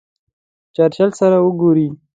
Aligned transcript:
د 0.65 0.65
چرچل 0.75 1.09
سره 1.19 1.37
وګوري. 1.45 1.87